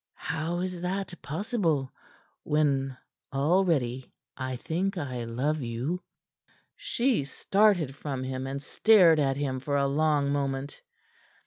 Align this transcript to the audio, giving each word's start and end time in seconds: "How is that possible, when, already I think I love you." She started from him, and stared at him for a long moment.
"How 0.17 0.61
is 0.61 0.81
that 0.81 1.13
possible, 1.21 1.93
when, 2.41 2.97
already 3.31 4.11
I 4.35 4.55
think 4.55 4.97
I 4.97 5.25
love 5.25 5.61
you." 5.61 6.01
She 6.75 7.23
started 7.23 7.95
from 7.95 8.23
him, 8.23 8.47
and 8.47 8.63
stared 8.63 9.19
at 9.19 9.37
him 9.37 9.59
for 9.59 9.75
a 9.77 9.85
long 9.85 10.31
moment. 10.31 10.81